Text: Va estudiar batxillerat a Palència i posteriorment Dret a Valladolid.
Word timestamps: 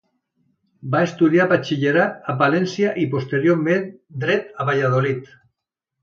Va 0.93 0.99
estudiar 1.07 1.43
batxillerat 1.51 2.15
a 2.33 2.33
Palència 2.39 2.93
i 3.01 3.03
posteriorment 3.11 3.83
Dret 4.23 4.49
a 4.63 4.67
Valladolid. 4.71 5.29